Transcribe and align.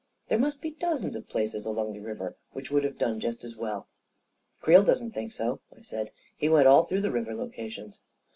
There 0.29 0.39
must 0.39 0.63
be 0.63 0.71
dozens 0.71 1.15
of 1.15 1.29
places 1.29 1.63
along 1.63 1.93
the 1.93 1.99
river 1.99 2.35
which 2.53 2.71
would 2.71 2.83
have 2.85 2.97
done 2.97 3.19
just 3.19 3.43
as 3.43 3.55
well."" 3.55 3.87
Creel 4.61 4.81
doesn't 4.81 5.11
think 5.11 5.31
so," 5.31 5.61
I 5.77 5.83
said." 5.83 6.09
He 6.39 6.49
went 6.49 6.65
all 6.67 6.85
through 6.85 7.01
the 7.01 7.11
river 7.11 7.35
locations." 7.35 8.01